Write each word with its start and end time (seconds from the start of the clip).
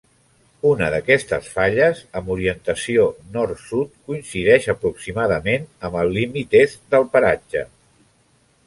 Una 0.67 0.85
d'aquestes 0.93 1.49
falles, 1.57 2.01
amb 2.21 2.31
orientació 2.37 3.05
nord-sud, 3.37 3.93
coincideix 4.13 4.67
aproximadament 4.75 5.71
amb 5.87 6.03
el 6.03 6.15
límit 6.19 6.61
est 6.67 6.85
del 6.97 7.09
paratge. 7.17 7.67